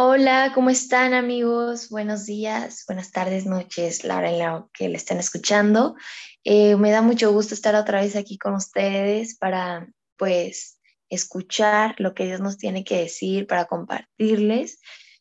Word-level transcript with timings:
Hola, 0.00 0.52
¿cómo 0.54 0.70
están 0.70 1.12
amigos? 1.12 1.88
Buenos 1.88 2.24
días, 2.24 2.84
buenas 2.86 3.10
tardes, 3.10 3.46
noches, 3.46 4.04
la 4.04 4.18
hora 4.18 4.30
en 4.30 4.38
la 4.38 4.68
que 4.72 4.88
le 4.88 4.96
estén 4.96 5.18
escuchando. 5.18 5.96
Eh, 6.44 6.76
me 6.76 6.92
da 6.92 7.02
mucho 7.02 7.32
gusto 7.32 7.52
estar 7.52 7.74
otra 7.74 8.00
vez 8.00 8.14
aquí 8.14 8.38
con 8.38 8.54
ustedes 8.54 9.36
para, 9.36 9.88
pues, 10.16 10.78
escuchar 11.08 11.96
lo 11.98 12.14
que 12.14 12.26
Dios 12.26 12.38
nos 12.40 12.58
tiene 12.58 12.84
que 12.84 13.00
decir, 13.00 13.48
para 13.48 13.64
compartirles. 13.64 14.78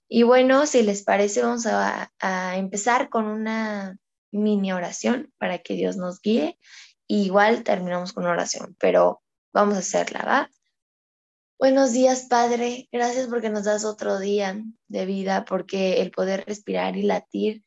Y 0.07 0.21
bueno, 0.21 0.67
si 0.67 0.83
les 0.83 1.01
parece, 1.01 1.41
vamos 1.41 1.65
a, 1.65 2.13
a 2.19 2.57
empezar 2.57 3.09
con 3.09 3.25
una 3.25 3.97
mini 4.31 4.73
oración 4.73 5.33
para 5.39 5.57
que 5.57 5.73
Dios 5.73 5.97
nos 5.97 6.21
guíe. 6.21 6.59
igual 7.07 7.63
terminamos 7.63 8.13
con 8.13 8.25
una 8.25 8.33
oración, 8.33 8.75
pero 8.79 9.23
vamos 9.51 9.75
a 9.75 9.79
hacerla, 9.79 10.23
¿va? 10.23 10.51
Buenos 11.59 11.91
días, 11.91 12.27
Padre. 12.29 12.87
Gracias 12.91 13.25
porque 13.25 13.49
nos 13.49 13.63
das 13.63 13.83
otro 13.83 14.19
día 14.19 14.61
de 14.87 15.05
vida, 15.07 15.43
porque 15.43 16.01
el 16.01 16.11
poder 16.11 16.45
respirar 16.45 16.95
y 16.95 17.01
latir, 17.01 17.63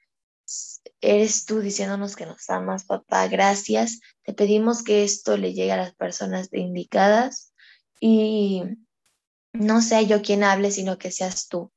eres 1.00 1.44
tú 1.44 1.58
diciéndonos 1.58 2.14
que 2.14 2.24
nos 2.24 2.48
amas, 2.50 2.84
papá. 2.84 3.26
Gracias. 3.26 3.98
Te 4.22 4.32
pedimos 4.32 4.84
que 4.84 5.02
esto 5.02 5.36
le 5.36 5.54
llegue 5.54 5.72
a 5.72 5.76
las 5.76 5.92
personas 5.96 6.50
indicadas 6.52 7.52
y 7.98 8.62
no 9.52 9.82
sea 9.82 10.02
yo 10.02 10.22
quien 10.22 10.44
hable, 10.44 10.70
sino 10.70 10.96
que 10.96 11.10
seas 11.10 11.48
tú. 11.48 11.72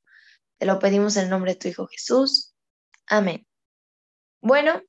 Te 0.58 0.66
lo 0.66 0.78
pedimos 0.78 1.16
en 1.16 1.28
nombre 1.28 1.54
de 1.54 1.58
tu 1.58 1.66
Hijo 1.66 1.88
Jesús. 1.88 2.54
Amén. 3.08 3.44
Bueno, 4.40 4.80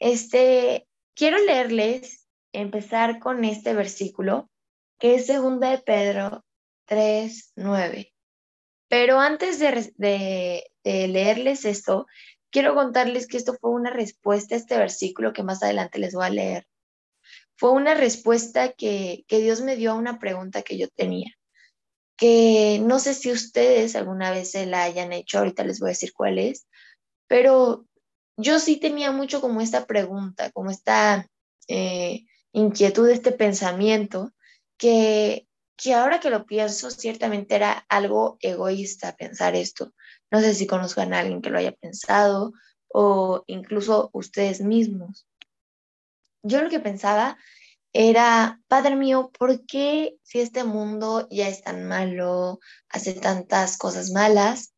este, 0.00 0.88
quiero 1.14 1.38
leerles, 1.38 2.26
empezar 2.52 3.20
con 3.20 3.44
este 3.44 3.74
versículo, 3.74 4.50
que 4.98 5.14
es 5.14 5.26
segunda 5.26 5.70
de 5.70 5.78
Pedro 5.78 6.44
3, 6.88 7.52
9. 7.56 8.12
Pero 8.88 9.20
antes 9.20 9.58
de, 9.58 10.64
leerles 10.84 11.64
esto, 11.64 12.06
quiero 12.50 12.74
contarles 12.74 13.26
que 13.28 13.36
esto 13.36 13.54
fue 13.60 13.70
una 13.70 13.90
respuesta 13.90 14.54
a 14.54 14.58
este 14.58 14.76
versículo 14.76 15.32
que 15.32 15.42
más 15.42 15.62
adelante 15.62 15.98
les 15.98 16.14
voy 16.14 16.26
a 16.26 16.30
leer. 16.30 16.66
Fue 17.56 17.72
una 17.72 17.94
respuesta 17.94 18.72
que, 18.72 19.24
que 19.28 19.40
Dios 19.40 19.60
me 19.60 19.76
dio 19.76 19.92
a 19.92 19.96
una 19.96 20.18
pregunta 20.18 20.62
que 20.62 20.78
yo 20.78 20.88
tenía, 20.88 21.34
que 22.16 22.80
no 22.82 22.98
sé 22.98 23.14
si 23.14 23.30
ustedes 23.30 23.94
alguna 23.94 24.30
vez 24.30 24.52
se 24.52 24.64
la 24.64 24.84
hayan 24.84 25.12
hecho, 25.12 25.38
ahorita 25.38 25.64
les 25.64 25.80
voy 25.80 25.88
a 25.88 25.90
decir 25.90 26.12
cuál 26.12 26.38
es, 26.38 26.66
pero 27.26 27.86
yo 28.38 28.60
sí 28.60 28.76
tenía 28.76 29.10
mucho 29.10 29.40
como 29.40 29.60
esta 29.60 29.86
pregunta, 29.86 30.50
como 30.52 30.70
esta 30.70 31.28
eh, 31.66 32.24
inquietud, 32.52 33.08
este 33.10 33.32
pensamiento, 33.32 34.32
que 34.78 35.47
que 35.78 35.94
ahora 35.94 36.18
que 36.18 36.28
lo 36.28 36.44
pienso, 36.44 36.90
ciertamente 36.90 37.54
era 37.54 37.86
algo 37.88 38.36
egoísta 38.40 39.16
pensar 39.16 39.54
esto. 39.54 39.94
No 40.30 40.40
sé 40.40 40.52
si 40.54 40.66
conozcan 40.66 41.14
a 41.14 41.20
alguien 41.20 41.40
que 41.40 41.50
lo 41.50 41.58
haya 41.58 41.72
pensado 41.72 42.52
o 42.88 43.44
incluso 43.46 44.10
ustedes 44.12 44.60
mismos. 44.60 45.26
Yo 46.42 46.62
lo 46.62 46.68
que 46.68 46.80
pensaba 46.80 47.38
era, 47.92 48.60
Padre 48.66 48.96
mío, 48.96 49.30
¿por 49.38 49.64
qué 49.66 50.16
si 50.24 50.40
este 50.40 50.64
mundo 50.64 51.28
ya 51.30 51.48
es 51.48 51.62
tan 51.62 51.86
malo, 51.86 52.58
hace 52.88 53.14
tantas 53.14 53.78
cosas 53.78 54.10
malas, 54.10 54.74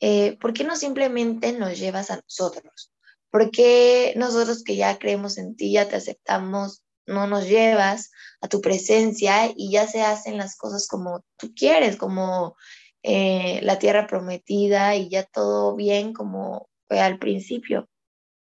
eh, 0.00 0.38
¿por 0.38 0.52
qué 0.52 0.62
no 0.62 0.76
simplemente 0.76 1.52
nos 1.52 1.76
llevas 1.76 2.10
a 2.12 2.16
nosotros? 2.16 2.92
¿Por 3.30 3.50
qué 3.50 4.14
nosotros 4.16 4.62
que 4.62 4.76
ya 4.76 4.96
creemos 4.98 5.38
en 5.38 5.56
ti, 5.56 5.72
ya 5.72 5.88
te 5.88 5.96
aceptamos, 5.96 6.84
no 7.10 7.26
nos 7.26 7.46
llevas 7.46 8.10
a 8.40 8.48
tu 8.48 8.60
presencia 8.60 9.52
y 9.54 9.70
ya 9.70 9.86
se 9.86 10.02
hacen 10.02 10.38
las 10.38 10.56
cosas 10.56 10.88
como 10.88 11.24
tú 11.36 11.52
quieres, 11.54 11.96
como 11.96 12.56
eh, 13.02 13.60
la 13.62 13.78
tierra 13.78 14.06
prometida 14.06 14.96
y 14.96 15.08
ya 15.08 15.24
todo 15.24 15.76
bien 15.76 16.12
como 16.12 16.68
fue 16.88 17.00
al 17.00 17.18
principio. 17.18 17.88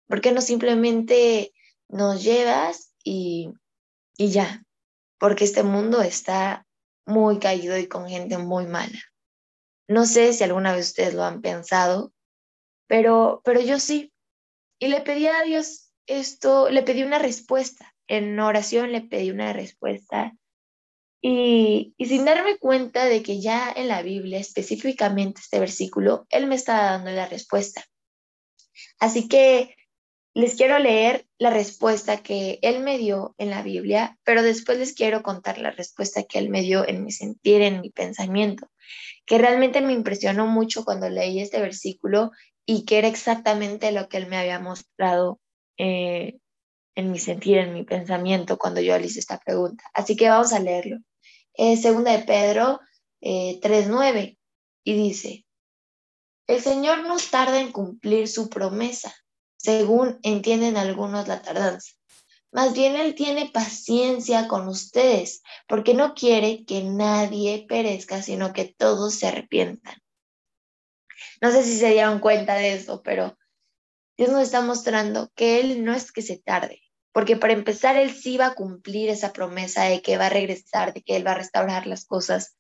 ¿Por 0.08 0.20
qué 0.20 0.32
no 0.32 0.40
simplemente 0.40 1.52
nos 1.88 2.22
llevas 2.22 2.92
y, 3.04 3.52
y 4.16 4.30
ya? 4.30 4.64
Porque 5.18 5.44
este 5.44 5.62
mundo 5.62 6.02
está 6.02 6.66
muy 7.06 7.38
caído 7.38 7.78
y 7.78 7.86
con 7.86 8.08
gente 8.08 8.38
muy 8.38 8.66
mala. 8.66 8.98
No 9.88 10.06
sé 10.06 10.32
si 10.32 10.44
alguna 10.44 10.72
vez 10.72 10.88
ustedes 10.88 11.14
lo 11.14 11.24
han 11.24 11.40
pensado, 11.40 12.12
pero, 12.86 13.40
pero 13.44 13.60
yo 13.60 13.78
sí. 13.78 14.12
Y 14.78 14.88
le 14.88 15.00
pedí 15.00 15.26
a 15.26 15.42
Dios 15.42 15.92
esto, 16.06 16.70
le 16.70 16.82
pedí 16.82 17.02
una 17.02 17.18
respuesta 17.18 17.94
en 18.10 18.38
oración 18.40 18.90
le 18.90 19.02
pedí 19.02 19.30
una 19.30 19.52
respuesta 19.52 20.34
y, 21.22 21.94
sin 21.98 22.24
darme 22.24 22.58
cuenta 22.58 23.04
de 23.04 23.22
que 23.22 23.40
ya 23.40 23.72
en 23.74 23.86
la 23.86 24.02
Biblia, 24.02 24.40
específicamente 24.40 25.40
este 25.40 25.60
versículo, 25.60 26.26
Él 26.28 26.48
me 26.48 26.56
estaba 26.56 26.90
dando 26.90 27.12
la 27.12 27.26
respuesta. 27.26 27.84
Así 28.98 29.28
que 29.28 29.76
les 30.34 30.56
quiero 30.56 30.80
leer 30.80 31.26
la 31.38 31.50
respuesta 31.50 32.20
que 32.20 32.58
Él 32.62 32.80
me 32.80 32.98
dio 32.98 33.36
en 33.38 33.50
la 33.50 33.62
Biblia, 33.62 34.18
pero 34.24 34.42
después 34.42 34.78
les 34.78 34.92
quiero 34.92 35.22
contar 35.22 35.58
la 35.58 35.70
respuesta 35.70 36.24
que 36.24 36.40
Él 36.40 36.48
me 36.48 36.62
dio 36.62 36.86
en 36.88 37.04
mi 37.04 37.12
sentir, 37.12 37.62
en 37.62 37.80
mi 37.80 37.90
pensamiento, 37.90 38.68
que 39.24 39.38
realmente 39.38 39.80
me 39.82 39.92
impresionó 39.92 40.48
mucho 40.48 40.84
cuando 40.84 41.08
leí 41.08 41.40
este 41.40 41.60
versículo 41.60 42.32
y 42.66 42.84
que 42.84 42.98
era 42.98 43.06
exactamente 43.06 43.92
lo 43.92 44.08
que 44.08 44.16
Él 44.16 44.26
me 44.26 44.36
había 44.36 44.58
mostrado 44.58 45.38
eh, 45.78 46.38
en 47.00 47.10
mi 47.10 47.18
sentir, 47.18 47.58
en 47.58 47.74
mi 47.74 47.84
pensamiento 47.84 48.58
cuando 48.58 48.80
yo 48.80 48.96
hice 48.98 49.20
esta 49.20 49.38
pregunta. 49.38 49.84
Así 49.92 50.16
que 50.16 50.28
vamos 50.28 50.52
a 50.52 50.60
leerlo. 50.60 50.98
segunda 51.54 52.12
de 52.12 52.24
Pedro 52.24 52.80
eh, 53.20 53.60
3.9 53.60 54.38
y 54.84 54.94
dice, 54.94 55.46
el 56.46 56.60
Señor 56.60 57.06
no 57.06 57.16
tarda 57.30 57.60
en 57.60 57.70
cumplir 57.70 58.26
su 58.28 58.48
promesa, 58.48 59.14
según 59.56 60.18
entienden 60.22 60.76
algunos 60.76 61.28
la 61.28 61.42
tardanza. 61.42 61.92
Más 62.52 62.74
bien 62.74 62.96
Él 62.96 63.14
tiene 63.14 63.50
paciencia 63.50 64.48
con 64.48 64.66
ustedes, 64.66 65.42
porque 65.68 65.94
no 65.94 66.14
quiere 66.14 66.64
que 66.64 66.82
nadie 66.82 67.66
perezca, 67.68 68.22
sino 68.22 68.52
que 68.52 68.64
todos 68.64 69.14
se 69.14 69.28
arrepientan. 69.28 69.94
No 71.40 71.52
sé 71.52 71.62
si 71.62 71.78
se 71.78 71.90
dieron 71.90 72.18
cuenta 72.18 72.54
de 72.54 72.74
eso, 72.74 73.02
pero 73.02 73.38
Dios 74.16 74.30
nos 74.30 74.42
está 74.42 74.60
mostrando 74.60 75.30
que 75.36 75.60
Él 75.60 75.84
no 75.84 75.94
es 75.94 76.10
que 76.10 76.22
se 76.22 76.38
tarde, 76.38 76.82
porque 77.12 77.36
para 77.36 77.52
empezar 77.52 77.96
Él 77.96 78.12
sí 78.12 78.36
va 78.36 78.46
a 78.46 78.54
cumplir 78.54 79.08
esa 79.08 79.32
promesa 79.32 79.84
de 79.84 80.02
que 80.02 80.16
va 80.16 80.26
a 80.26 80.30
regresar, 80.30 80.94
de 80.94 81.02
que 81.02 81.16
Él 81.16 81.26
va 81.26 81.32
a 81.32 81.38
restaurar 81.38 81.86
las 81.86 82.04
cosas, 82.04 82.56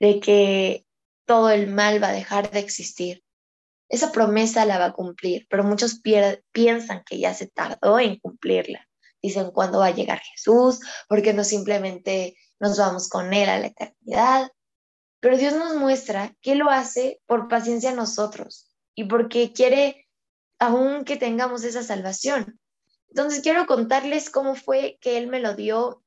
de 0.00 0.20
que 0.20 0.84
todo 1.24 1.50
el 1.50 1.68
mal 1.68 2.02
va 2.02 2.08
a 2.08 2.12
dejar 2.12 2.50
de 2.50 2.58
existir. 2.58 3.22
Esa 3.88 4.10
promesa 4.10 4.64
la 4.64 4.78
va 4.78 4.86
a 4.86 4.92
cumplir, 4.92 5.46
pero 5.48 5.64
muchos 5.64 6.00
piensan 6.52 7.04
que 7.04 7.18
ya 7.18 7.34
se 7.34 7.46
tardó 7.46 8.00
en 8.00 8.18
cumplirla. 8.18 8.88
Dicen, 9.20 9.50
¿cuándo 9.52 9.78
va 9.78 9.86
a 9.86 9.94
llegar 9.94 10.20
Jesús? 10.20 10.80
porque 11.08 11.32
no 11.32 11.44
simplemente 11.44 12.36
nos 12.58 12.78
vamos 12.78 13.08
con 13.08 13.32
Él 13.32 13.48
a 13.48 13.58
la 13.58 13.66
eternidad? 13.68 14.50
Pero 15.20 15.36
Dios 15.36 15.54
nos 15.54 15.76
muestra 15.76 16.34
que 16.40 16.56
lo 16.56 16.70
hace 16.70 17.20
por 17.26 17.46
paciencia 17.46 17.90
a 17.90 17.94
nosotros 17.94 18.74
y 18.96 19.04
porque 19.04 19.52
quiere 19.52 20.08
aún 20.58 21.04
que 21.04 21.16
tengamos 21.16 21.62
esa 21.62 21.84
salvación. 21.84 22.58
Entonces 23.14 23.42
quiero 23.42 23.66
contarles 23.66 24.30
cómo 24.30 24.54
fue 24.54 24.96
que 25.02 25.18
Él 25.18 25.26
me 25.26 25.38
lo 25.38 25.54
dio 25.54 26.02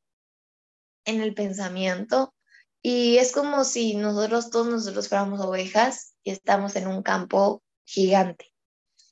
en 1.06 1.22
el 1.22 1.36
pensamiento. 1.36 2.34
Y 2.82 3.18
es 3.20 3.32
como 3.32 3.64
si 3.64 3.96
nosotros, 3.96 4.50
todos 4.50 4.66
nosotros 4.66 5.08
fuéramos 5.08 5.40
ovejas 5.40 6.16
y 6.24 6.32
estamos 6.32 6.76
en 6.76 6.88
un 6.88 7.04
campo 7.04 7.62
gigante. 7.84 8.52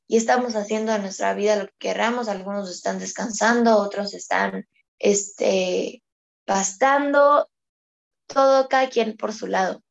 Y 0.08 0.18
estamos 0.18 0.56
haciendo 0.56 0.92
en 0.96 1.04
nuestra 1.04 1.36
vida 1.36 1.56
lo 1.56 1.68
que 1.68 1.74
queramos. 1.78 2.30
Algunos 2.30 2.68
están 2.72 2.98
descansando, 2.98 3.78
otros 3.78 4.16
están 4.16 4.68
este, 4.98 6.02
pastando, 6.46 7.48
todo 8.26 8.70
cada 8.70 8.90
quien 8.90 9.18
por 9.18 9.34
su 9.34 9.46
lado. 9.46 9.84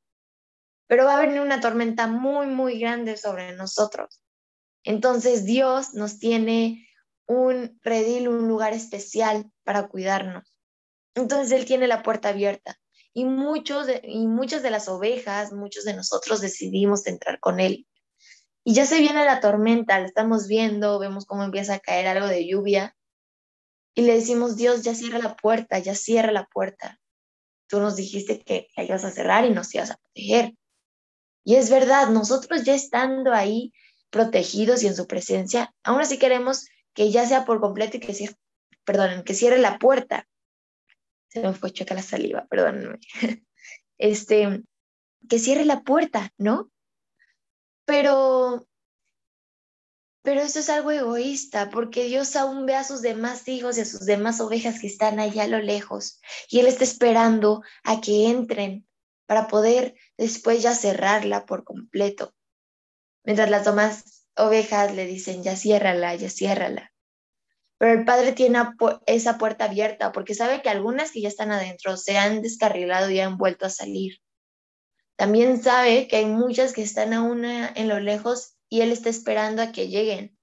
Pero 0.89 1.05
va 1.05 1.19
a 1.19 1.21
venir 1.21 1.41
una 1.41 1.61
tormenta 1.61 2.09
muy, 2.09 2.49
muy 2.49 2.81
grande 2.81 3.17
sobre 3.17 3.55
nosotros. 3.55 4.25
Entonces 4.83 5.45
Dios 5.45 5.95
nos 5.95 6.19
tiene 6.19 6.89
un 7.27 7.79
redil, 7.83 8.29
un 8.29 8.49
lugar 8.49 8.73
especial 8.73 9.51
para 9.65 9.89
cuidarnos. 9.89 10.55
Entonces 11.15 11.53
Él 11.53 11.67
tiene 11.67 11.87
la 11.87 12.03
puerta 12.03 12.31
abierta 12.31 12.79
y, 13.13 13.25
muchos 13.25 13.87
y 14.03 14.27
muchas 14.27 14.63
de 14.63 14.71
las 14.71 14.89
ovejas, 14.89 15.53
muchos 15.53 15.85
de 15.85 15.95
nosotros 15.95 16.41
decidimos 16.41 17.07
entrar 17.07 17.39
con 17.41 17.61
Él. 17.61 17.87
Y 18.65 18.75
ya 18.75 18.87
se 18.87 19.01
viene 19.01 19.25
la 19.25 19.41
tormenta, 19.41 19.99
la 19.99 20.07
estamos 20.07 20.47
viendo, 20.47 20.99
vemos 20.99 21.27
cómo 21.27 21.43
empieza 21.43 21.75
a 21.75 21.81
caer 21.81 22.07
algo 22.07 22.27
de 22.27 22.47
lluvia 22.47 22.97
y 23.95 24.03
le 24.03 24.15
decimos, 24.15 24.57
Dios, 24.57 24.83
ya 24.83 24.95
cierra 24.95 25.19
la 25.19 25.37
puerta, 25.37 25.79
ya 25.79 25.95
cierra 25.95 26.33
la 26.33 26.47
puerta. 26.47 26.99
Tú 27.69 27.81
nos 27.81 27.97
dijiste 27.97 28.41
que 28.41 28.69
la 28.77 28.85
ibas 28.85 29.05
a 29.05 29.11
cerrar 29.11 29.45
y 29.45 29.51
nos 29.51 29.75
ibas 29.75 29.91
a 29.91 29.97
proteger. 29.97 30.55
Y 31.45 31.57
es 31.57 31.71
verdad, 31.71 32.09
nosotros 32.09 32.65
ya 32.65 32.75
estando 32.75 33.33
ahí, 33.33 33.73
protegidos 34.11 34.83
y 34.83 34.87
en 34.87 34.97
su 34.97 35.07
presencia, 35.07 35.75
aún 35.83 36.01
así 36.01 36.19
queremos 36.19 36.67
que 36.95 37.11
ya 37.11 37.27
sea 37.27 37.45
por 37.45 37.61
completo 37.61 37.97
y 37.97 38.01
que 38.01 38.15
cierre, 38.15 38.37
que 39.25 39.35
cierre 39.35 39.59
la 39.59 39.79
puerta. 39.79 40.29
Se 41.29 41.41
me 41.41 41.55
fue 41.55 41.73
choca 41.73 41.95
la 41.95 42.03
saliva, 42.03 42.47
perdónenme. 42.47 42.99
Este, 43.99 44.65
que 45.29 45.39
cierre 45.39 45.65
la 45.65 45.83
puerta, 45.83 46.33
¿no? 46.37 46.73
Pero, 47.85 48.67
pero 50.23 50.41
eso 50.41 50.59
es 50.59 50.69
algo 50.71 50.91
egoísta, 50.91 51.71
porque 51.71 52.05
Dios 52.07 52.35
aún 52.35 52.67
ve 52.67 52.75
a 52.75 52.83
sus 52.83 53.01
demás 53.01 53.47
hijos 53.47 53.79
y 53.79 53.83
a 53.83 53.85
sus 53.85 54.05
demás 54.05 54.41
ovejas 54.41 54.81
que 54.81 54.89
están 54.89 55.21
allá 55.21 55.45
a 55.45 55.49
lo 55.49 55.61
lejos, 55.61 56.21
y 56.49 56.59
Él 56.59 56.67
está 56.67 56.83
esperando 56.83 57.63
a 57.85 58.01
que 58.01 58.29
entren 58.29 58.89
para 59.27 59.47
poder 59.47 59.95
después 60.17 60.63
ya 60.63 60.75
cerrarla 60.75 61.47
por 61.47 61.65
completo. 61.65 62.35
Mientras 63.25 63.51
las 63.51 63.65
demás 63.65 64.22
ovejas 64.37 64.95
le 64.95 65.07
dicen, 65.07 65.43
ya 65.43 65.57
ciérrala, 65.57 66.15
ya 66.15 66.31
ciérrala. 66.31 66.93
Pero 67.79 67.99
el 67.99 68.05
padre 68.05 68.33
tiene 68.33 68.61
esa 69.07 69.39
puerta 69.39 69.65
abierta 69.65 70.13
porque 70.13 70.35
sabe 70.35 70.63
que 70.63 70.69
algunas 70.69 71.11
que 71.11 71.21
ya 71.21 71.29
están 71.29 71.51
adentro 71.51 71.97
se 71.97 72.17
han 72.17 72.41
descarrilado 72.41 73.11
y 73.11 73.19
han 73.19 73.39
vuelto 73.39 73.67
a 73.67 73.71
salir. 73.71 74.19
También 75.17 75.63
sabe 75.63 76.09
que 76.09 76.17
hay 76.17 76.27
muchas 76.27 76.73
que 76.73 76.83
están 76.83 77.13
aún 77.13 77.45
en 77.45 77.89
lo 77.89 77.99
lejos 78.01 78.57
y 78.69 78.81
él 78.81 78.93
está 78.93 79.09
esperando 79.09 79.63
a 79.63 79.73
que 79.73 79.89
lleguen. 79.89 80.39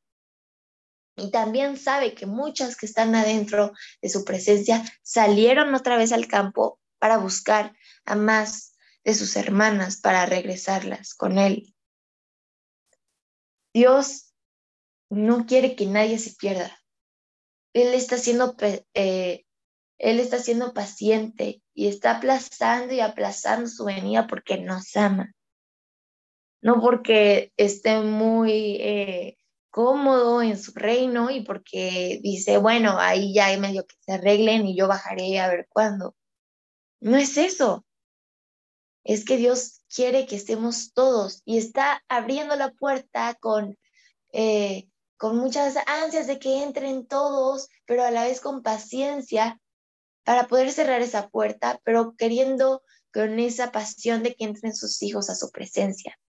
Y 1.15 1.31
también 1.31 1.77
sabe 1.77 2.13
que 2.13 2.25
muchas 2.25 2.77
que 2.77 2.85
están 2.85 3.15
adentro 3.15 3.74
de 4.01 4.09
su 4.09 4.24
presencia 4.24 4.83
salieron 5.01 5.74
otra 5.75 5.97
vez 5.97 6.12
al 6.12 6.27
campo 6.27 6.80
para 6.97 7.18
buscar 7.18 7.74
a 8.06 8.15
más 8.15 8.74
de 9.03 9.13
sus 9.13 9.35
hermanas 9.35 9.97
para 9.97 10.25
regresarlas 10.25 11.13
con 11.13 11.38
él. 11.38 11.74
Dios 13.74 14.33
no 15.10 15.45
quiere 15.45 15.75
que 15.75 15.86
nadie 15.86 16.18
se 16.19 16.36
pierda. 16.36 16.77
Él 17.74 17.94
está 17.94 18.18
siendo, 18.18 18.56
eh, 18.94 19.45
él 19.98 20.19
está 20.19 20.39
siendo 20.39 20.74
paciente 20.74 21.62
y 21.74 21.88
está 21.88 22.18
aplazando 22.18 22.94
y 22.94 23.00
aplazando 23.00 23.68
su 23.68 23.86
venida 23.86 24.27
porque 24.27 24.57
nos 24.57 24.95
ama. 24.95 25.33
No 26.62 26.81
porque 26.81 27.54
esté 27.57 28.01
muy 28.01 28.77
eh, 28.81 29.38
cómodo 29.69 30.42
en 30.42 30.57
su 30.57 30.74
reino 30.74 31.30
y 31.30 31.42
porque 31.42 32.19
dice, 32.21 32.57
bueno, 32.57 32.98
ahí 33.00 33.33
ya 33.33 33.48
hay 33.48 33.60
medio 33.60 33.86
que 33.86 33.95
se 34.00 34.13
arreglen 34.13 34.68
y 34.68 34.75
yo 34.75 34.88
bajaré 34.88 35.39
a 35.39 35.48
ver 35.48 35.68
cuándo. 35.69 36.16
No 37.00 37.18
es 37.18 37.38
eso. 37.38 37.86
Es 39.04 39.24
que 39.25 39.38
Dios 39.38 39.79
quiere 39.94 40.25
que 40.25 40.36
estemos 40.36 40.94
todos 40.94 41.41
y 41.45 41.57
está 41.57 42.03
abriendo 42.07 42.56
la 42.56 42.71
puerta 42.71 43.36
con, 43.39 43.77
eh, 44.31 44.88
con 45.18 45.38
muchas 45.38 45.75
ansias 45.88 46.27
de 46.27 46.39
que 46.39 46.63
entren 46.63 47.07
todos, 47.07 47.68
pero 47.86 48.03
a 48.03 48.12
la 48.12 48.24
vez 48.24 48.39
con 48.39 48.62
paciencia 48.62 49.59
para 50.24 50.47
poder 50.47 50.71
cerrar 50.71 51.01
esa 51.01 51.30
puerta, 51.30 51.81
pero 51.83 52.15
queriendo 52.15 52.83
con 53.12 53.39
esa 53.39 53.71
pasión 53.71 54.21
de 54.21 54.36
que 54.36 54.45
entren 54.45 54.75
sus 54.75 55.01
hijos 55.01 55.30
a 55.30 55.36
su 55.36 55.50
presencia. 55.50 56.19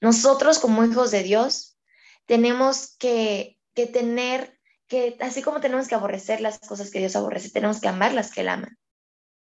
Nosotros 0.00 0.58
como 0.58 0.84
hijos 0.84 1.10
de 1.10 1.22
Dios 1.22 1.78
tenemos 2.26 2.96
que, 2.98 3.58
que 3.74 3.86
tener, 3.86 4.58
que 4.88 5.16
así 5.20 5.42
como 5.42 5.60
tenemos 5.60 5.88
que 5.88 5.94
aborrecer 5.94 6.40
las 6.40 6.58
cosas 6.58 6.90
que 6.90 6.98
Dios 6.98 7.16
aborrece, 7.16 7.50
tenemos 7.50 7.80
que 7.80 7.88
amar 7.88 8.12
las 8.12 8.30
que 8.30 8.42
Él 8.42 8.48
ama 8.48 8.76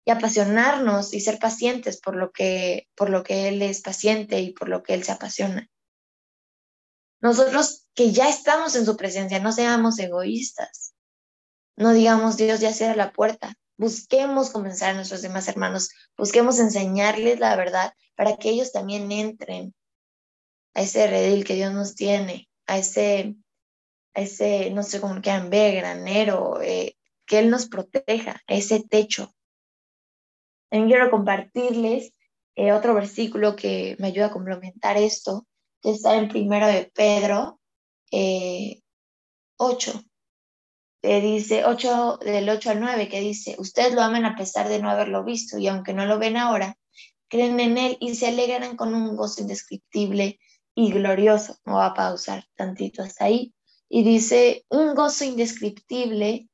y 0.05 0.11
apasionarnos 0.11 1.15
y 1.15 1.21
ser 1.21 1.39
pacientes 1.39 2.01
por 2.01 2.17
lo 2.17 2.31
que, 2.31 2.89
por 2.95 3.11
lo 3.11 3.23
que 3.23 3.49
Él 3.49 3.63
es 3.63 3.81
paciente 3.81 4.41
y 4.41 4.53
por 4.53 4.69
lo 4.69 4.83
que 4.83 4.95
Él 4.95 5.05
se 5.05 5.13
apasiona. 5.13 5.71
Nosotros 7.21 7.87
que 7.95 8.13
ya 8.13 8.29
estamos 8.29 8.77
en 8.77 8.85
su 8.85 8.97
presencia, 8.97 9.39
no 9.41 9.53
seamos 9.53 9.99
egoístas. 9.99 10.95
No 11.77 11.93
digamos, 11.93 12.37
Dios 12.37 12.61
ya 12.61 12.73
cierra 12.73 12.97
la 12.97 13.13
puerta. 13.13 13.55
Busquemos 13.77 14.51
comenzar 14.51 14.91
a 14.91 14.95
nuestros 14.95 15.23
demás 15.23 15.49
hermanos, 15.49 15.91
busquemos 16.17 16.61
enseñarles 16.61 17.41
la 17.41 17.57
verdad 17.57 17.93
para 18.15 18.37
que 18.37 18.51
ellos 18.51 18.71
también 18.71 19.11
entren 19.11 19.75
a 20.75 20.83
ese 20.83 21.07
redil 21.09 21.45
que 21.45 21.55
Dios 21.55 21.73
nos 21.73 21.95
tiene, 21.95 22.49
a 22.67 22.79
ese, 22.79 23.35
ese 24.15 24.71
no 24.71 24.83
sé 24.85 25.01
cómo 25.01 25.21
quieran 25.21 25.51
ver, 25.51 25.77
granero, 25.77 26.61
eh, 26.63 26.97
que 27.27 27.41
Él 27.41 27.51
nos 27.51 27.67
proteja, 27.67 28.41
ese 28.47 28.81
techo. 28.89 29.35
También 30.71 30.89
quiero 30.91 31.11
compartirles 31.11 32.13
eh, 32.57 32.73
otro 32.73 32.95
versículo 32.95 33.57
que 33.57 33.97
me 33.99 34.09
ayuda 34.09 34.27
a 34.27 34.33
complementar 34.33 34.97
esto, 34.97 35.47
que 35.83 35.91
está 35.91 36.17
en 36.17 36.29
primero 36.29 36.67
de 36.67 36.91
Pedro 36.95 37.61
eh, 38.11 38.83
8, 39.57 40.05
que 41.03 41.21
dice, 41.21 41.65
8, 41.65 42.19
del 42.23 42.49
8 42.49 42.71
al 42.71 42.81
9, 42.81 43.09
que 43.09 43.21
dice, 43.21 43.57
ustedes 43.59 43.93
lo 43.95 44.03
aman 44.03 44.25
a 44.25 44.37
pesar 44.37 44.69
de 44.69 44.81
no 44.81 44.89
haberlo 44.89 45.25
visto 45.25 45.59
y 45.59 45.67
aunque 45.69 45.93
no 45.93 46.07
lo 46.07 46.19
ven 46.19 46.37
ahora, 46.37 46.79
creen 47.29 47.59
en 47.61 47.77
él 47.77 47.97
y 48.01 48.15
se 48.15 48.29
alegran 48.29 48.77
con 48.77 48.95
un 48.95 49.17
gozo 49.17 49.41
indescriptible 49.41 50.39
y 50.75 50.93
glorioso. 50.93 51.57
No 51.65 51.75
va 51.75 51.87
a 51.87 51.95
pausar 51.95 52.47
tantito 52.55 53.03
hasta 53.03 53.25
ahí. 53.25 53.53
Y 53.89 54.05
dice, 54.05 54.65
un 54.69 54.95
gozo 54.95 55.25
indescriptible 55.25 56.49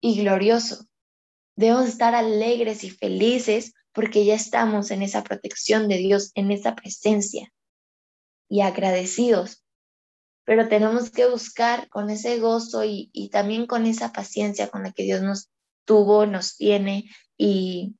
y 0.00 0.20
glorioso. 0.22 0.85
Debemos 1.56 1.88
estar 1.88 2.14
alegres 2.14 2.84
y 2.84 2.90
felices 2.90 3.74
porque 3.92 4.24
ya 4.24 4.34
estamos 4.34 4.90
en 4.90 5.02
esa 5.02 5.24
protección 5.24 5.88
de 5.88 5.96
Dios, 5.98 6.30
en 6.34 6.50
esa 6.50 6.74
presencia 6.74 7.52
y 8.48 8.60
agradecidos 8.60 9.66
pero 10.46 10.68
tenemos 10.68 11.10
que 11.10 11.26
buscar 11.26 11.88
con 11.88 12.08
ese 12.08 12.38
gozo 12.38 12.84
y, 12.84 13.28
también 13.32 13.66
con 13.66 13.84
esa 13.84 14.12
paciencia 14.12 14.68
con 14.68 14.84
la 14.84 14.92
que 14.92 15.02
Dios 15.02 15.20
nos 15.20 15.50
tuvo, 15.84 16.24
nos 16.24 16.56
tiene 16.56 17.10
y, 17.36 17.96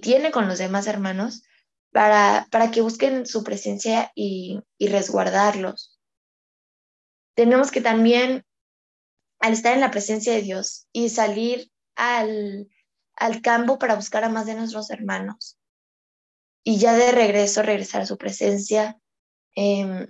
tiene 0.00 0.30
con 0.30 0.46
los 0.46 0.58
demás 0.58 0.86
hermanos 0.86 1.42
para, 1.90 2.46
para 2.52 2.70
que 2.70 2.80
busquen 2.80 3.26
su 3.26 3.42
presencia 3.42 4.12
y, 4.14 4.60
resguardarlos. 4.78 5.98
Tenemos 7.34 7.72
que 7.72 7.80
también, 7.80 8.44
al 9.40 9.52
estar 9.52 9.74
en 9.74 9.80
la 9.80 9.90
presencia 9.90 10.32
de 10.32 10.42
Dios 10.42 10.86
y 10.92 11.08
salir 11.08 11.72
al, 11.96 12.68
al 13.16 13.42
campo 13.42 13.78
para 13.78 13.94
buscar 13.94 14.24
a 14.24 14.28
más 14.28 14.46
de 14.46 14.54
nuestros 14.54 14.90
hermanos 14.90 15.58
y 16.62 16.78
ya 16.78 16.94
de 16.94 17.12
regreso 17.12 17.62
regresar 17.62 18.02
a 18.02 18.06
su 18.06 18.16
presencia, 18.16 18.98
eh, 19.54 20.08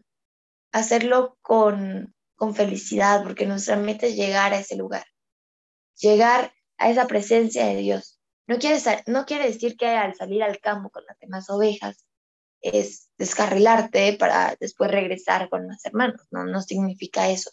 hacerlo 0.73 1.37
con, 1.43 2.15
con 2.37 2.55
felicidad, 2.55 3.23
porque 3.23 3.47
nuestra 3.47 3.77
meta 3.77 4.07
es 4.07 4.17
llegar 4.17 4.53
a 4.53 4.61
ese 4.61 4.77
lugar, 4.77 5.05
llegar 5.97 6.55
a 6.79 6.91
esa 6.91 7.07
presencia 7.07 7.67
de 7.67 7.77
Dios. 7.77 8.21
No 8.47 8.59
quiere, 8.59 8.79
no 9.07 9.25
quiere 9.27 9.47
decir 9.47 9.77
que 9.77 9.87
al 9.87 10.15
salir 10.15 10.43
al 10.43 10.61
campo 10.61 10.91
con 10.91 11.05
las 11.07 11.19
demás 11.19 11.49
ovejas 11.51 12.07
es 12.61 13.09
descarrilarte 13.19 14.17
para 14.19 14.57
después 14.61 14.91
regresar 14.91 15.49
con 15.49 15.69
los 15.69 15.85
hermanos. 15.85 16.27
No, 16.31 16.45
no 16.45 16.63
significa 16.63 17.29
eso. 17.31 17.51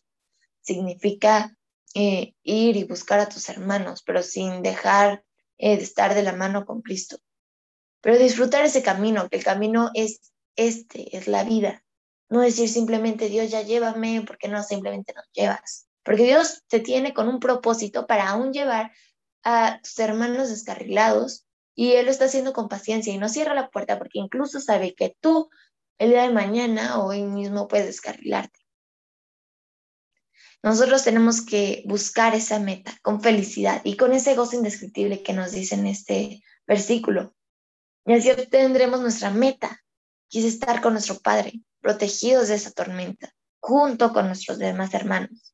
Significa 0.61 1.55
eh, 1.93 2.35
ir 2.43 2.77
y 2.77 2.83
buscar 2.83 3.19
a 3.19 3.29
tus 3.29 3.49
hermanos, 3.49 4.03
pero 4.05 4.21
sin 4.21 4.61
dejar 4.61 5.23
eh, 5.61 5.77
de 5.77 5.83
estar 5.83 6.15
de 6.15 6.23
la 6.23 6.33
mano 6.33 6.65
con 6.65 6.81
Cristo. 6.81 7.19
Pero 8.01 8.17
disfrutar 8.17 8.65
ese 8.65 8.81
camino, 8.81 9.29
que 9.29 9.37
el 9.37 9.43
camino 9.43 9.91
es 9.93 10.33
este, 10.55 11.15
es 11.15 11.27
la 11.27 11.43
vida. 11.43 11.83
No 12.29 12.41
decir 12.41 12.67
simplemente 12.67 13.29
Dios 13.29 13.51
ya 13.51 13.61
llévame, 13.61 14.23
porque 14.25 14.47
no 14.47 14.63
simplemente 14.63 15.13
nos 15.13 15.29
llevas. 15.33 15.87
Porque 16.03 16.23
Dios 16.23 16.63
te 16.67 16.79
tiene 16.79 17.13
con 17.13 17.27
un 17.27 17.39
propósito 17.39 18.07
para 18.07 18.29
aún 18.29 18.53
llevar 18.53 18.91
a 19.43 19.79
tus 19.83 19.99
hermanos 19.99 20.49
descarrilados 20.49 21.45
y 21.75 21.91
Él 21.91 22.05
lo 22.05 22.11
está 22.11 22.25
haciendo 22.25 22.53
con 22.53 22.67
paciencia 22.67 23.13
y 23.13 23.19
no 23.19 23.29
cierra 23.29 23.53
la 23.53 23.69
puerta 23.69 23.99
porque 23.99 24.17
incluso 24.17 24.59
sabe 24.59 24.95
que 24.95 25.15
tú 25.19 25.49
el 25.99 26.09
día 26.09 26.23
de 26.23 26.33
mañana 26.33 26.99
o 26.99 27.09
hoy 27.09 27.21
mismo 27.21 27.67
puedes 27.67 27.85
descarrilarte. 27.85 28.60
Nosotros 30.63 31.03
tenemos 31.03 31.43
que 31.43 31.83
buscar 31.87 32.35
esa 32.35 32.59
meta 32.59 32.95
con 33.01 33.21
felicidad 33.21 33.81
y 33.83 33.97
con 33.97 34.13
ese 34.13 34.35
gozo 34.35 34.55
indescriptible 34.55 35.23
que 35.23 35.33
nos 35.33 35.51
dice 35.51 35.75
en 35.75 35.87
este 35.87 36.43
versículo. 36.67 37.33
Y 38.05 38.13
así 38.13 38.29
obtendremos 38.29 39.01
nuestra 39.01 39.31
meta, 39.31 39.81
que 40.29 40.39
es 40.39 40.45
estar 40.45 40.81
con 40.81 40.93
nuestro 40.93 41.19
Padre, 41.19 41.61
protegidos 41.79 42.47
de 42.47 42.55
esa 42.55 42.71
tormenta, 42.71 43.33
junto 43.59 44.13
con 44.13 44.27
nuestros 44.27 44.59
demás 44.59 44.93
hermanos. 44.93 45.53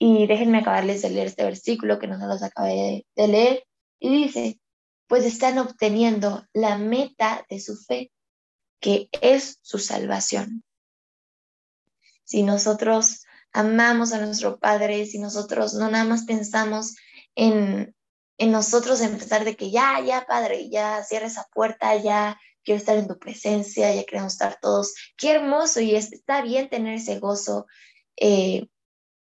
Y 0.00 0.26
déjenme 0.26 0.58
acabarles 0.58 1.02
de 1.02 1.10
leer 1.10 1.28
este 1.28 1.44
versículo 1.44 1.98
que 1.98 2.06
nosotros 2.06 2.42
acabé 2.42 3.06
de 3.14 3.28
leer. 3.28 3.64
Y 4.00 4.24
dice, 4.24 4.60
pues 5.08 5.24
están 5.24 5.58
obteniendo 5.58 6.46
la 6.52 6.76
meta 6.76 7.44
de 7.48 7.60
su 7.60 7.76
fe, 7.76 8.12
que 8.80 9.08
es 9.20 9.58
su 9.62 9.78
salvación. 9.78 10.64
Si 12.24 12.42
nosotros 12.42 13.22
amamos 13.52 14.12
a 14.12 14.24
nuestro 14.24 14.58
Padre, 14.58 15.06
si 15.06 15.18
nosotros 15.18 15.74
no 15.74 15.90
nada 15.90 16.04
más 16.04 16.24
pensamos 16.24 16.96
en, 17.34 17.94
en 18.38 18.52
nosotros, 18.52 19.00
en 19.00 19.18
pensar 19.18 19.44
de 19.44 19.56
que 19.56 19.70
ya, 19.70 20.00
ya, 20.00 20.26
Padre, 20.26 20.68
ya 20.70 21.02
cierra 21.04 21.26
esa 21.26 21.46
puerta, 21.52 21.96
ya 21.96 22.38
quiero 22.62 22.78
estar 22.78 22.96
en 22.96 23.08
tu 23.08 23.18
presencia, 23.18 23.94
ya 23.94 24.04
queremos 24.04 24.34
estar 24.34 24.58
todos. 24.60 24.94
Qué 25.16 25.30
hermoso 25.32 25.80
y 25.80 25.94
está 25.94 26.42
bien 26.42 26.68
tener 26.68 26.94
ese 26.94 27.18
gozo. 27.18 27.66
Eh, 28.16 28.68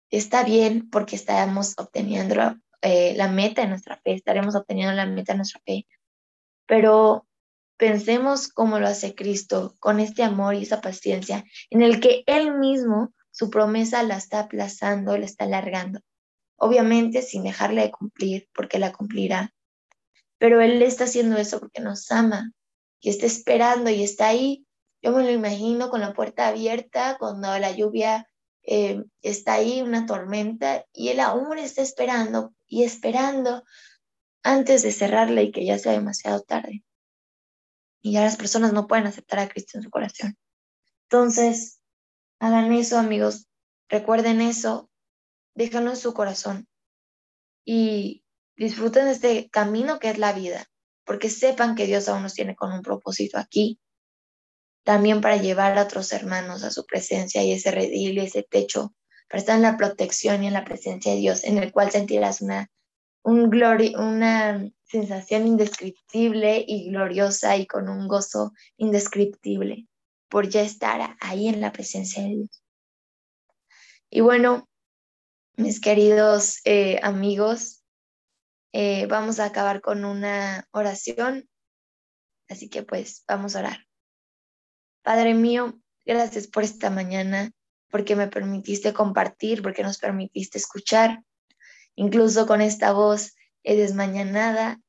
está 0.09 0.43
bien 0.43 0.89
porque 0.89 1.15
estamos 1.15 1.73
obteniendo 1.77 2.35
eh, 2.81 3.13
la 3.15 3.27
meta 3.27 3.61
de 3.61 3.67
nuestra 3.67 3.97
fe, 3.97 4.13
estaremos 4.13 4.55
obteniendo 4.55 4.93
la 4.93 5.05
meta 5.05 5.33
de 5.33 5.37
nuestra 5.37 5.61
fe. 5.65 5.85
Pero 6.65 7.27
pensemos 7.77 8.47
como 8.47 8.79
lo 8.79 8.87
hace 8.87 9.15
Cristo, 9.15 9.75
con 9.79 9.99
este 9.99 10.23
amor 10.23 10.55
y 10.55 10.63
esa 10.63 10.81
paciencia, 10.81 11.43
en 11.69 11.81
el 11.81 11.99
que 11.99 12.23
Él 12.25 12.57
mismo 12.57 13.13
su 13.35 13.49
promesa 13.49 14.01
la 14.01 14.15
está 14.15 14.39
aplazando, 14.39 15.17
la 15.17 15.25
está 15.25 15.43
alargando. 15.43 15.99
Obviamente 16.55 17.21
sin 17.21 17.43
dejarle 17.43 17.81
de 17.81 17.91
cumplir, 17.91 18.47
porque 18.53 18.79
la 18.79 18.93
cumplirá. 18.93 19.53
Pero 20.37 20.61
Él 20.61 20.81
está 20.81 21.03
haciendo 21.03 21.35
eso 21.35 21.59
porque 21.59 21.81
nos 21.81 22.09
ama 22.13 22.53
y 23.01 23.09
está 23.09 23.25
esperando 23.25 23.89
y 23.89 24.03
está 24.03 24.27
ahí. 24.27 24.65
Yo 25.01 25.11
me 25.11 25.21
lo 25.23 25.31
imagino 25.31 25.89
con 25.89 25.99
la 25.99 26.13
puerta 26.13 26.47
abierta 26.47 27.17
cuando 27.19 27.59
la 27.59 27.71
lluvia 27.71 28.25
eh, 28.63 29.03
está 29.21 29.55
ahí, 29.55 29.81
una 29.81 30.05
tormenta, 30.05 30.85
y 30.93 31.09
Él 31.09 31.19
aún 31.19 31.57
está 31.57 31.81
esperando 31.81 32.53
y 32.65 32.83
esperando 32.85 33.65
antes 34.43 34.81
de 34.83 34.93
cerrarla 34.93 35.41
y 35.41 35.51
que 35.51 35.65
ya 35.65 35.77
sea 35.77 35.91
demasiado 35.91 36.39
tarde. 36.39 36.85
Y 38.01 38.13
ya 38.13 38.21
las 38.21 38.37
personas 38.37 38.71
no 38.71 38.87
pueden 38.87 39.07
aceptar 39.07 39.39
a 39.39 39.49
Cristo 39.49 39.77
en 39.77 39.83
su 39.83 39.89
corazón. 39.89 40.37
Entonces, 41.09 41.81
hagan 42.39 42.71
eso, 42.73 42.97
amigos. 42.97 43.47
Recuerden 43.89 44.41
eso. 44.41 44.89
Déjenlo 45.55 45.91
en 45.91 45.97
su 45.97 46.13
corazón. 46.13 46.67
Y 47.65 48.23
disfruten 48.55 49.07
este 49.07 49.49
camino 49.49 49.99
que 49.99 50.09
es 50.09 50.17
la 50.17 50.33
vida. 50.33 50.65
Porque 51.05 51.29
sepan 51.29 51.75
que 51.75 51.85
Dios 51.85 52.09
aún 52.09 52.23
nos 52.23 52.33
tiene 52.33 52.55
con 52.55 52.71
un 52.71 52.81
propósito 52.81 53.37
aquí. 53.37 53.79
También 54.83 55.21
para 55.21 55.37
llevar 55.37 55.77
a 55.77 55.83
otros 55.83 56.11
hermanos 56.13 56.63
a 56.63 56.71
su 56.71 56.85
presencia 56.85 57.43
y 57.43 57.51
ese 57.51 57.71
redil 57.71 58.17
y 58.17 58.21
ese 58.21 58.43
techo. 58.43 58.93
Para 59.29 59.39
estar 59.39 59.55
en 59.55 59.63
la 59.63 59.77
protección 59.77 60.43
y 60.43 60.47
en 60.47 60.53
la 60.53 60.65
presencia 60.65 61.13
de 61.13 61.19
Dios, 61.19 61.43
en 61.43 61.57
el 61.57 61.71
cual 61.71 61.91
sentirás 61.91 62.41
una 62.41 62.69
un 63.23 63.51
una 63.97 64.71
sensación 64.83 65.47
indescriptible 65.47 66.63
y 66.67 66.91
gloriosa 66.91 67.57
y 67.57 67.65
con 67.65 67.89
un 67.89 68.07
gozo 68.07 68.53
indescriptible 68.77 69.87
por 70.35 70.49
ya 70.49 70.63
estar 70.63 71.15
ahí 71.21 71.47
en 71.47 71.61
la 71.61 71.71
presencia 71.71 72.21
de 72.21 72.27
Dios. 72.27 72.63
Y 74.09 74.19
bueno, 74.19 74.67
mis 75.55 75.79
queridos 75.79 76.59
eh, 76.65 76.99
amigos, 77.03 77.85
eh, 78.73 79.05
vamos 79.05 79.39
a 79.39 79.45
acabar 79.45 79.79
con 79.79 80.03
una 80.03 80.67
oración. 80.71 81.47
Así 82.49 82.67
que 82.67 82.83
pues 82.83 83.23
vamos 83.29 83.55
a 83.55 83.59
orar. 83.59 83.87
Padre 85.03 85.35
mío, 85.35 85.79
gracias 86.05 86.47
por 86.47 86.65
esta 86.65 86.89
mañana, 86.89 87.53
porque 87.89 88.17
me 88.17 88.27
permitiste 88.27 88.91
compartir, 88.91 89.61
porque 89.61 89.83
nos 89.83 89.99
permitiste 89.99 90.57
escuchar 90.57 91.23
incluso 91.95 92.45
con 92.45 92.59
esta 92.59 92.91
voz 92.91 93.37
desmañanada, 93.63 94.81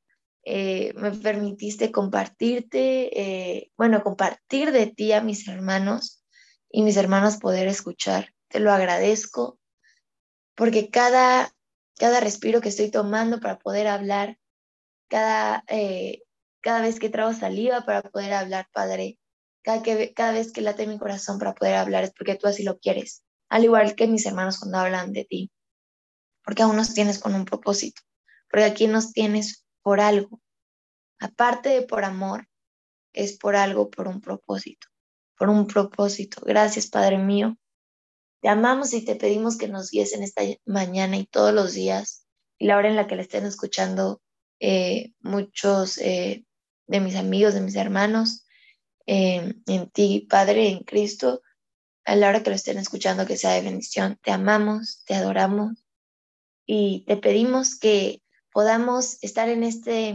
eh, 0.49 0.93
me 0.95 1.11
permitiste 1.11 1.91
compartirte, 1.91 3.21
eh, 3.21 3.71
bueno, 3.75 4.01
compartir 4.01 4.71
de 4.71 4.87
ti 4.87 5.11
a 5.11 5.21
mis 5.21 5.47
hermanos 5.47 6.23
y 6.69 6.83
mis 6.83 6.95
hermanos 6.95 7.35
poder 7.35 7.67
escuchar. 7.67 8.33
Te 8.47 8.61
lo 8.61 8.71
agradezco 8.71 9.59
porque 10.55 10.89
cada, 10.89 11.53
cada 11.97 12.21
respiro 12.21 12.61
que 12.61 12.69
estoy 12.69 12.89
tomando 12.89 13.41
para 13.41 13.59
poder 13.59 13.87
hablar, 13.87 14.37
cada, 15.09 15.65
eh, 15.67 16.23
cada 16.61 16.81
vez 16.81 16.99
que 16.99 17.09
trago 17.09 17.33
saliva 17.33 17.81
para 17.85 18.01
poder 18.01 18.31
hablar, 18.31 18.69
Padre, 18.71 19.19
cada, 19.63 19.83
que, 19.83 20.13
cada 20.13 20.31
vez 20.31 20.53
que 20.53 20.61
late 20.61 20.87
mi 20.87 20.97
corazón 20.97 21.39
para 21.39 21.55
poder 21.55 21.75
hablar 21.75 22.05
es 22.05 22.13
porque 22.17 22.35
tú 22.35 22.47
así 22.47 22.63
lo 22.63 22.79
quieres, 22.79 23.23
al 23.49 23.65
igual 23.65 23.95
que 23.95 24.07
mis 24.07 24.25
hermanos 24.25 24.59
cuando 24.59 24.77
hablan 24.77 25.11
de 25.11 25.25
ti 25.25 25.51
porque 26.47 26.63
aún 26.63 26.77
nos 26.77 26.93
tienes 26.93 27.19
con 27.19 27.35
un 27.35 27.43
propósito, 27.43 28.01
porque 28.49 28.63
aquí 28.63 28.87
nos 28.87 29.11
tienes 29.11 29.66
por 29.87 30.01
algo. 30.01 30.41
Aparte 31.17 31.69
de 31.69 31.81
por 31.81 32.03
amor, 32.03 32.49
es 33.13 33.37
por 33.37 33.55
algo, 33.55 33.89
por 33.89 34.09
un 34.09 34.19
propósito, 34.19 34.89
por 35.37 35.47
un 35.49 35.65
propósito. 35.65 36.41
Gracias, 36.45 36.87
Padre 36.87 37.17
mío. 37.17 37.55
Te 38.41 38.49
amamos 38.49 38.93
y 38.93 39.05
te 39.05 39.15
pedimos 39.15 39.57
que 39.57 39.69
nos 39.69 39.89
guíes 39.89 40.11
en 40.11 40.23
esta 40.23 40.41
mañana 40.65 41.15
y 41.15 41.25
todos 41.25 41.53
los 41.53 41.73
días 41.73 42.27
y 42.57 42.67
la 42.67 42.75
hora 42.75 42.89
en 42.89 42.97
la 42.97 43.07
que 43.07 43.15
le 43.15 43.21
estén 43.21 43.45
escuchando 43.45 44.21
eh, 44.59 45.13
muchos 45.21 45.99
eh, 45.99 46.43
de 46.87 46.99
mis 46.99 47.15
amigos, 47.15 47.53
de 47.53 47.61
mis 47.61 47.77
hermanos, 47.77 48.45
eh, 49.05 49.53
en 49.67 49.89
ti, 49.91 50.27
Padre, 50.29 50.67
en 50.67 50.83
Cristo, 50.83 51.43
a 52.03 52.17
la 52.17 52.27
hora 52.27 52.43
que 52.43 52.49
lo 52.49 52.57
estén 52.57 52.77
escuchando, 52.77 53.25
que 53.25 53.37
sea 53.37 53.53
de 53.53 53.61
bendición. 53.61 54.19
Te 54.21 54.31
amamos, 54.31 55.05
te 55.05 55.13
adoramos 55.13 55.85
y 56.65 57.05
te 57.05 57.15
pedimos 57.15 57.79
que 57.79 58.21
podamos 58.57 59.19
estar 59.21 59.49
en 59.49 59.61
este, 59.61 60.07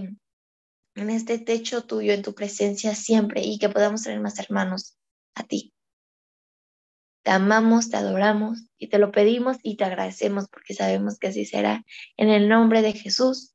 en 0.97 1.11
este 1.11 1.39
techo 1.39 1.85
tuyo, 1.85 2.13
en 2.13 2.23
tu 2.23 2.35
presencia 2.35 2.97
siempre 2.97 3.41
y 3.41 3.57
que 3.57 3.69
podamos 3.69 4.03
tener 4.03 4.19
más 4.19 4.37
hermanos 4.41 4.99
a 5.37 5.45
ti. 5.45 5.73
Te 7.23 7.31
amamos, 7.31 7.89
te 7.89 7.99
adoramos 7.99 8.67
y 8.79 8.89
te 8.89 8.99
lo 8.99 9.13
pedimos 9.13 9.59
y 9.63 9.77
te 9.77 9.85
agradecemos 9.85 10.49
porque 10.49 10.75
sabemos 10.75 11.21
que 11.21 11.29
así 11.29 11.45
será. 11.45 11.85
En 12.17 12.31
el 12.31 12.49
nombre 12.49 12.83
de 12.83 12.95
Jesús. 12.95 13.55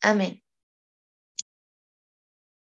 Amén. 0.00 0.43